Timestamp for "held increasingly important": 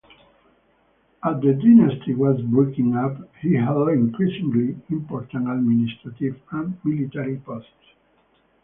3.53-5.47